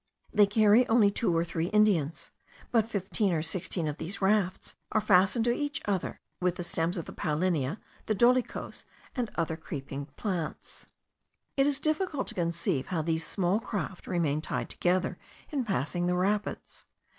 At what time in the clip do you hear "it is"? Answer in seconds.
11.55-11.79